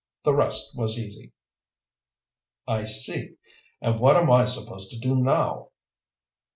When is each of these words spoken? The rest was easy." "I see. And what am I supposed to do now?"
The 0.23 0.33
rest 0.33 0.75
was 0.75 0.97
easy." 0.97 1.31
"I 2.67 2.85
see. 2.85 3.35
And 3.83 3.99
what 3.99 4.15
am 4.17 4.31
I 4.31 4.45
supposed 4.45 4.89
to 4.89 4.97
do 4.97 5.15
now?" 5.17 5.69